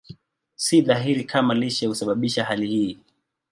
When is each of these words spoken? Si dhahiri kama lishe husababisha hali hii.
Si 0.63 0.81
dhahiri 0.81 1.23
kama 1.23 1.53
lishe 1.53 1.87
husababisha 1.87 2.43
hali 2.43 2.67
hii. 2.67 2.97